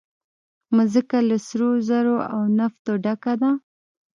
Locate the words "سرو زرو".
1.47-2.17